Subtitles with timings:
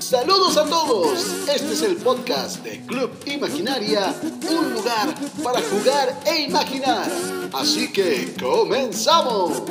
[0.00, 1.48] Saludos a todos.
[1.48, 4.14] Este es el podcast de Club Imaginaria,
[4.50, 7.10] un lugar para jugar e imaginar.
[7.54, 9.62] Así que comenzamos.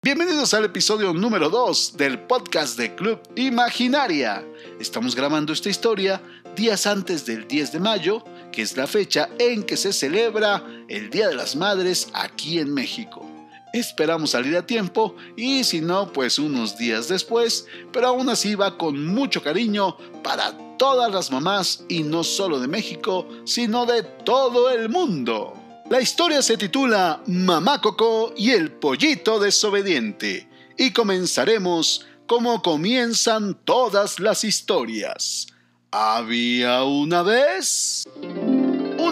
[0.00, 4.46] Bienvenidos al episodio número 2 del podcast de Club Imaginaria.
[4.78, 6.22] Estamos grabando esta historia
[6.54, 8.24] días antes del 10 de mayo,
[8.54, 12.72] que es la fecha en que se celebra el Día de las Madres aquí en
[12.72, 13.28] México.
[13.72, 18.78] Esperamos salir a tiempo y si no, pues unos días después, pero aún así va
[18.78, 24.70] con mucho cariño para todas las mamás y no solo de México, sino de todo
[24.70, 25.54] el mundo.
[25.90, 34.20] La historia se titula Mamá Coco y el pollito desobediente y comenzaremos como comienzan todas
[34.20, 35.48] las historias.
[35.90, 38.08] Había una vez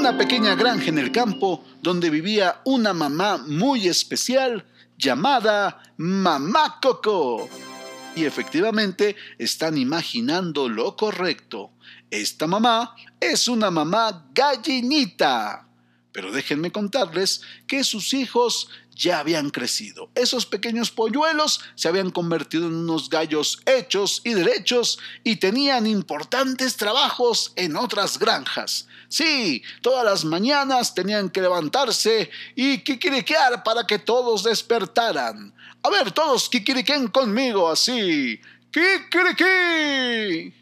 [0.03, 4.67] una pequeña granja en el campo donde vivía una mamá muy especial
[4.99, 7.49] llamada Mamá Coco.
[8.17, 11.71] Y efectivamente están imaginando lo correcto.
[12.11, 15.69] Esta mamá es una mamá gallinita.
[16.11, 20.11] Pero déjenme contarles que sus hijos ya habían crecido.
[20.15, 26.77] Esos pequeños polluelos se habían convertido en unos gallos hechos y derechos y tenían importantes
[26.77, 28.87] trabajos en otras granjas.
[29.09, 35.55] Sí, todas las mañanas tenían que levantarse y quiquiriquear para que todos despertaran.
[35.83, 38.41] A ver, todos quiquiriquen conmigo así.
[38.71, 40.55] ¡Kikiriki!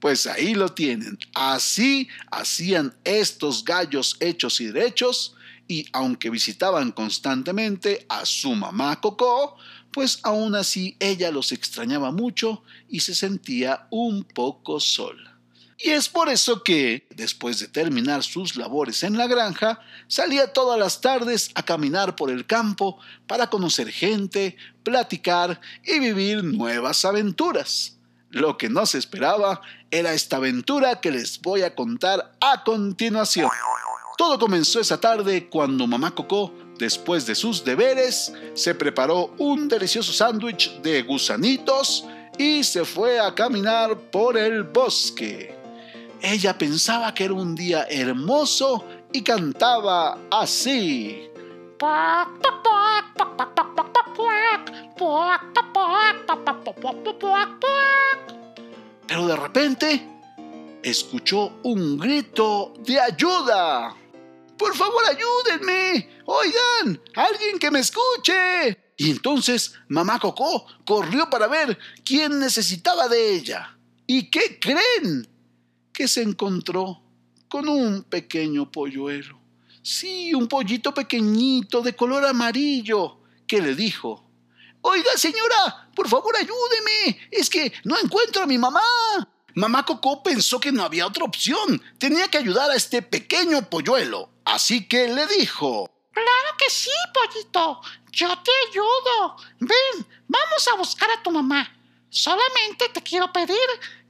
[0.00, 1.18] Pues ahí lo tienen.
[1.34, 5.34] Así hacían estos gallos hechos y derechos
[5.68, 9.56] y aunque visitaban constantemente a su mamá Coco,
[9.90, 15.38] pues aún así ella los extrañaba mucho y se sentía un poco sola.
[15.78, 20.78] Y es por eso que, después de terminar sus labores en la granja, salía todas
[20.78, 27.98] las tardes a caminar por el campo para conocer gente, platicar y vivir nuevas aventuras.
[28.30, 33.48] Lo que no se esperaba era esta aventura que les voy a contar a continuación.
[34.16, 40.12] Todo comenzó esa tarde cuando mamá Coco, después de sus deberes, se preparó un delicioso
[40.12, 42.04] sándwich de gusanitos
[42.38, 45.56] y se fue a caminar por el bosque.
[46.22, 51.28] Ella pensaba que era un día hermoso y cantaba así.
[59.06, 60.08] Pero de repente
[60.82, 63.94] escuchó un grito de ayuda.
[64.58, 66.20] Por favor, ayúdenme.
[66.26, 68.92] Oigan, alguien que me escuche.
[68.96, 73.76] Y entonces mamá Coco corrió para ver quién necesitaba de ella.
[74.06, 75.28] ¿Y qué creen?
[75.92, 77.02] Que se encontró
[77.48, 79.40] con un pequeño polluelo.
[79.82, 84.24] Sí, un pollito pequeñito de color amarillo, que le dijo,
[84.80, 87.28] Oiga, señora, por favor ayúdeme.
[87.30, 88.82] Es que no encuentro a mi mamá.
[89.54, 91.80] Mamá Coco pensó que no había otra opción.
[91.96, 94.33] Tenía que ayudar a este pequeño polluelo.
[94.44, 95.90] Así que le dijo.
[96.12, 97.80] Claro que sí, pollito.
[98.12, 99.36] Yo te ayudo.
[99.60, 101.70] Ven, vamos a buscar a tu mamá.
[102.10, 103.56] Solamente te quiero pedir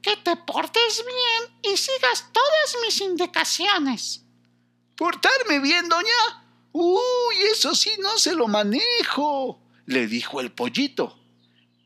[0.01, 4.21] que te portes bien y sigas todas mis indicaciones.
[4.95, 6.43] ¿Portarme bien, doña?
[6.71, 11.17] Uy, eso sí no se lo manejo le dijo el pollito.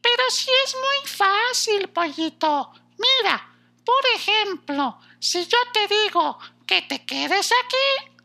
[0.01, 2.71] Pero si es muy fácil, pollito.
[2.97, 3.53] Mira,
[3.85, 8.18] por ejemplo, si yo te digo que te quedes aquí.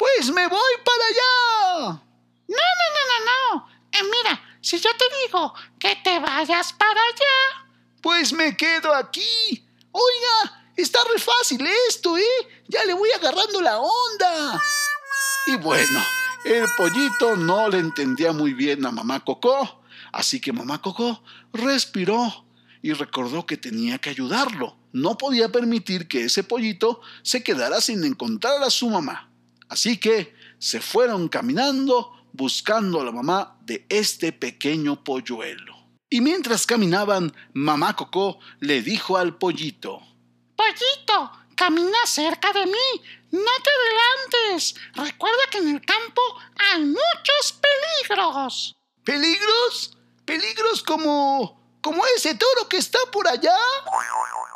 [0.00, 2.00] Pues me voy para allá.
[2.48, 3.68] No, no, no, no, no.
[3.92, 7.68] Eh, mira, si yo te digo que te vayas para allá.
[8.00, 9.62] Pues me quedo aquí.
[9.92, 12.62] Oiga, está re fácil esto, ¿eh?
[12.66, 14.62] Ya le voy agarrando la onda.
[15.48, 16.02] Y bueno,
[16.46, 19.82] el pollito no le entendía muy bien a mamá Coco,
[20.12, 21.22] así que mamá Coco
[21.52, 22.46] respiró
[22.80, 24.78] y recordó que tenía que ayudarlo.
[24.92, 29.29] No podía permitir que ese pollito se quedara sin encontrar a su mamá.
[29.70, 35.76] Así que se fueron caminando buscando a la mamá de este pequeño polluelo.
[36.10, 40.02] Y mientras caminaban, mamá Coco le dijo al pollito,
[40.56, 44.74] Pollito, camina cerca de mí, no te adelantes.
[44.94, 46.20] Recuerda que en el campo
[46.56, 48.76] hay muchos peligros.
[49.04, 49.96] ¿Peligros?
[50.24, 51.59] ¿Peligros como...
[51.80, 53.56] como ese toro que está por allá?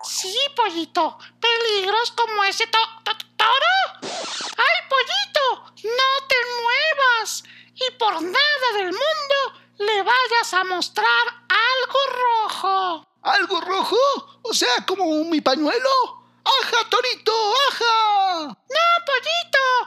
[0.02, 1.18] Sí, pollito.
[1.40, 3.72] Peligros como ese toro.
[4.02, 5.72] ¡Ay, pollito!
[5.84, 7.44] No te muevas.
[7.74, 13.06] Y por nada del mundo le vayas a mostrar algo rojo.
[13.22, 13.96] ¿Algo rojo?
[14.42, 16.24] O sea, como mi pañuelo.
[16.44, 17.32] ¡Aja, Torito!
[17.68, 18.46] ¡Aja!
[18.48, 19.83] ¡No, pollito!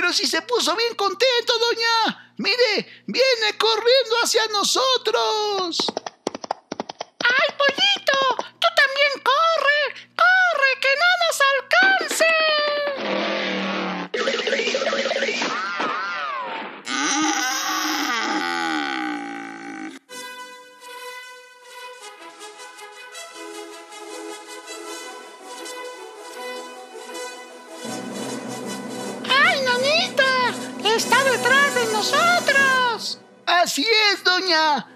[0.00, 2.32] ¿Pero si se puso bien contento, doña.
[2.36, 5.76] Mire, viene corriendo hacia nosotros.
[7.24, 8.36] ¡Ay, pollito!
[8.60, 10.06] ¡Tú también corre!
[10.14, 12.47] ¡Corre, que no nos alcance!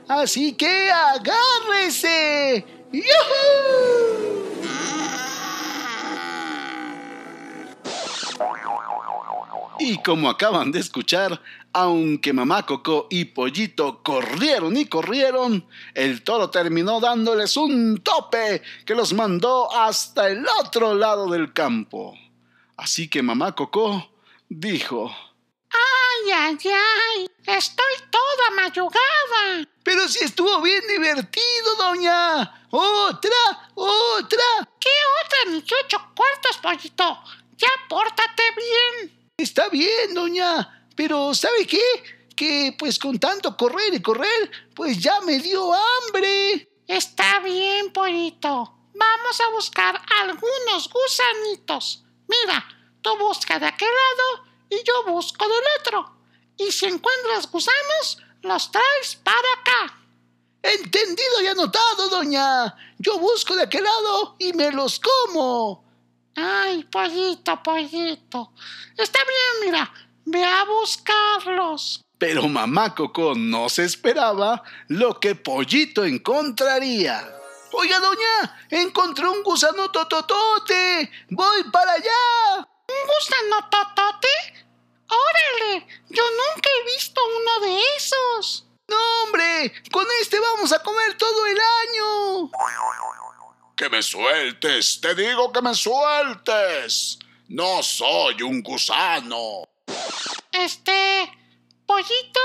[0.09, 2.65] Así que agárrese.
[9.79, 11.41] Y como acaban de escuchar,
[11.73, 18.95] aunque mamá Coco y Pollito corrieron y corrieron, el toro terminó dándoles un tope que
[18.95, 22.15] los mandó hasta el otro lado del campo.
[22.77, 24.11] Así que mamá Coco
[24.49, 25.11] dijo,
[26.23, 27.31] ¡Ay, ay, ay!
[27.47, 29.67] ¡Estoy toda mayugada!
[29.83, 32.67] pero si estuvo bien divertido, doña.
[32.71, 34.69] Otra, otra.
[34.79, 34.91] ¿Qué
[35.25, 37.19] otra ni ocho cuartos, pollito?
[37.57, 39.33] Ya pórtate bien.
[39.37, 40.87] Está bien, doña.
[40.95, 41.83] Pero ¿sabe qué?
[42.37, 46.69] Que pues con tanto correr y correr, pues ya me dio hambre.
[46.87, 48.79] Está bien, pollito.
[48.95, 52.05] Vamos a buscar algunos gusanitos.
[52.29, 52.65] Mira,
[53.01, 56.17] tú busca de aquel lado y yo busco del otro.
[56.57, 59.99] Y si encuentras gusanos, los traes para acá.
[60.63, 62.75] Entendido y anotado, doña.
[62.99, 65.85] Yo busco de aquel lado y me los como.
[66.35, 68.53] Ay, pollito, pollito.
[68.97, 69.93] Está bien, mira.
[70.25, 72.01] Ve a buscarlos.
[72.17, 77.29] Pero mamá Coco no se esperaba lo que Pollito encontraría.
[77.73, 81.11] Oiga, doña, encontré un gusano tototote.
[81.31, 82.59] Voy para allá.
[82.59, 84.29] ¿Un gusano totote?
[85.13, 85.87] ¡Órale!
[86.09, 88.67] Yo nunca he visto uno de esos.
[88.89, 92.51] No, hombre, con este vamos a comer todo el año.
[93.77, 97.19] Que me sueltes, te digo que me sueltes.
[97.49, 99.65] No soy un gusano.
[100.53, 101.31] Este,
[101.87, 102.41] pollito,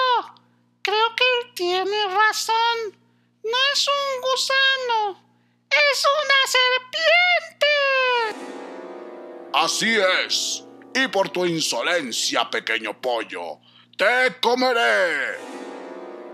[0.81, 2.99] creo que él tiene razón.
[3.43, 5.23] No es un gusano,
[5.69, 7.67] es una serpiente.
[9.53, 10.66] Así es.
[10.99, 13.59] Y por tu insolencia, pequeño pollo,
[13.95, 15.37] te comeré.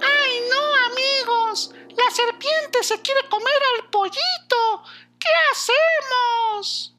[0.02, 4.84] Ay, no, amigos, la serpiente se quiere comer al pollito.
[5.20, 6.96] ¿Qué hacemos?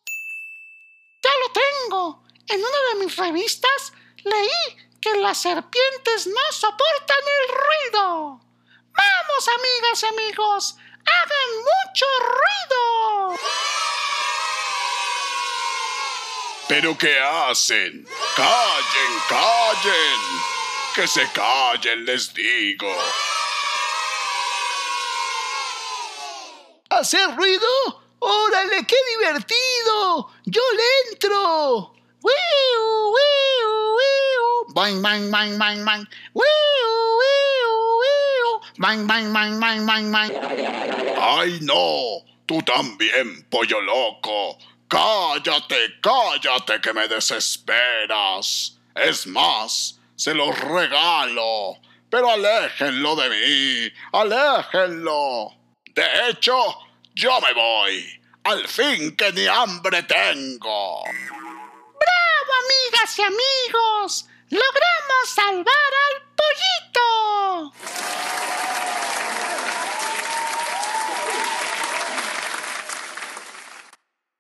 [1.22, 2.24] Ya lo tengo.
[2.48, 3.94] En una de mis revistas
[4.24, 8.40] leí que las serpientes no soportan el ruido.
[8.92, 10.76] Vamos, amigas y amigos,
[11.06, 12.06] hagan mucho
[16.74, 18.04] ¿Pero qué hacen?
[18.34, 20.20] Callen, callen.
[20.92, 22.92] Que se callen, les digo.
[26.90, 27.68] ¿Hacer ruido?
[28.18, 30.32] ¡Órale, qué divertido!
[30.46, 31.94] ¡Yo le entro!
[32.20, 34.74] ¡Wiu, wiu, wiu!
[34.74, 36.08] ¡Boing, boing, boing, boing, boing!
[36.34, 36.44] ¡Wiu,
[37.20, 38.60] wiu, wiu!
[38.78, 41.16] ¡Boing, boing, boing, boing, boing, boing!
[41.20, 42.24] ¡Ay, no!
[42.46, 44.58] Tú también, pollo loco.
[44.88, 48.78] Cállate, cállate, que me desesperas.
[48.94, 51.78] Es más, se los regalo.
[52.10, 55.52] Pero aléjenlo de mí, aléjenlo.
[55.94, 56.54] De hecho,
[57.14, 58.20] yo me voy.
[58.44, 61.02] Al fin que ni hambre tengo.
[61.04, 64.26] ¡Bravo, amigas y amigos!
[64.50, 67.72] ¡Logramos salvar al pollito!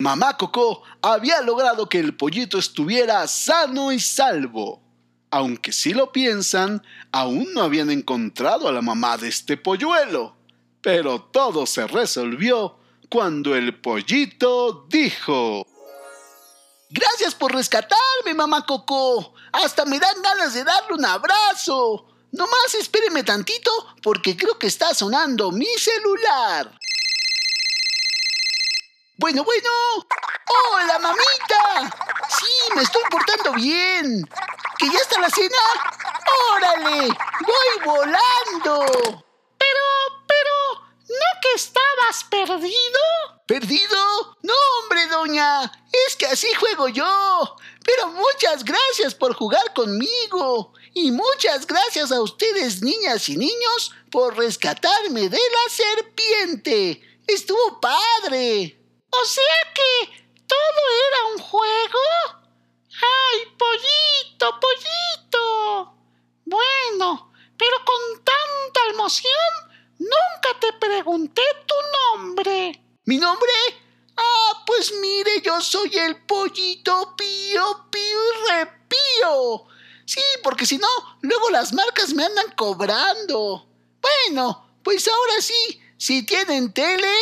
[0.04, 4.82] Mamá Coco había logrado que el pollito estuviera sano y salvo.
[5.30, 10.36] Aunque si lo piensan, aún no habían encontrado a la mamá de este polluelo.
[10.82, 12.76] Pero todo se resolvió
[13.08, 15.66] cuando el pollito dijo...
[16.90, 19.32] Gracias por rescatarme, mamá Coco.
[19.52, 22.08] Hasta me dan ganas de darle un abrazo.
[22.30, 23.70] Nomás espéreme tantito
[24.02, 26.78] porque creo que está sonando mi celular.
[29.16, 29.70] Bueno, bueno.
[30.72, 31.96] Hola, mamita.
[32.28, 34.28] Sí, me estoy portando bien.
[34.76, 35.56] ¿Que ya está la cena?
[36.52, 37.16] Órale,
[37.46, 38.84] voy volando.
[39.56, 39.84] Pero,
[40.26, 43.00] pero, ¿no que estabas perdido?
[43.46, 44.36] ¿Perdido?
[44.42, 45.62] No, hombre, doña.
[46.08, 47.56] Es que así juego yo.
[47.84, 50.72] Pero muchas gracias por jugar conmigo.
[50.92, 57.00] Y muchas gracias a ustedes, niñas y niños, por rescatarme de la serpiente.
[57.28, 58.83] Estuvo padre.
[59.20, 62.00] O sea que todo era un juego.
[63.00, 65.94] ¡Ay, pollito, pollito!
[66.44, 69.52] Bueno, pero con tanta emoción
[69.98, 71.74] nunca te pregunté tu
[72.16, 72.80] nombre.
[73.04, 73.52] ¿Mi nombre?
[74.16, 79.66] Ah, pues mire, yo soy el pollito pío, pío y repío.
[80.06, 80.88] Sí, porque si no,
[81.20, 83.68] luego las marcas me andan cobrando.
[84.00, 87.14] Bueno, pues ahora sí, si tienen tele,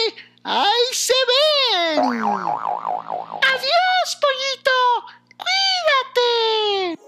[0.45, 1.99] ahí se ven.
[3.43, 4.79] Adiós, pollito.
[5.37, 6.99] Cuídate.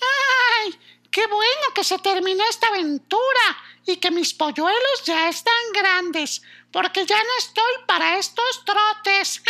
[0.00, 6.42] Ay, qué bueno que se terminó esta aventura y que mis polluelos ya están grandes,
[6.72, 9.42] porque ya no estoy para estos trotes.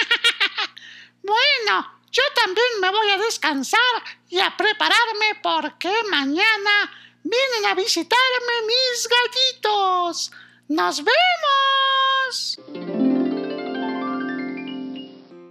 [1.22, 3.80] bueno, yo también me voy a descansar
[4.28, 10.30] y a prepararme porque mañana vienen a visitarme mis gallitos.
[10.68, 11.75] ¡Nos vemos!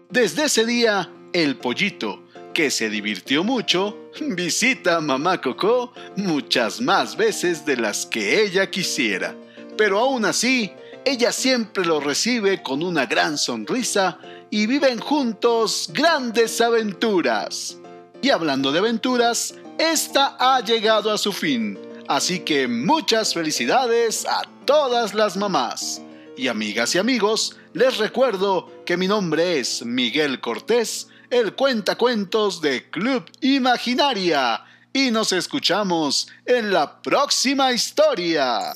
[0.10, 7.18] Desde ese día, el pollito, que se divirtió mucho, visita a mamá Coco muchas más
[7.18, 9.36] veces de las que ella quisiera.
[9.78, 10.72] Pero aún así,
[11.04, 14.18] ella siempre lo recibe con una gran sonrisa
[14.50, 17.78] y viven juntos grandes aventuras.
[18.22, 21.78] Y hablando de aventuras, esta ha llegado a su fin.
[22.08, 26.02] Así que muchas felicidades a todas las mamás.
[26.38, 32.90] Y amigas y amigos, les recuerdo que mi nombre es Miguel Cortés, el cuentacuentos de
[32.90, 34.62] Club Imaginaria.
[34.92, 38.74] Y nos escuchamos en la próxima historia.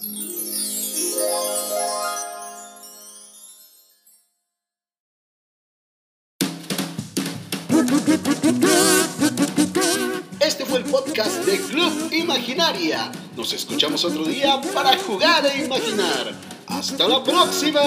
[10.39, 13.12] Este fue el podcast de Club Imaginaria.
[13.36, 16.59] Nos escuchamos otro día para jugar e imaginar.
[16.70, 17.82] ¡Hasta la próxima!